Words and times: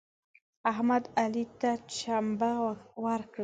احمد 0.71 1.03
علي 1.21 1.45
ته 1.59 1.71
چمبه 1.97 2.51
ورکړه. 3.03 3.39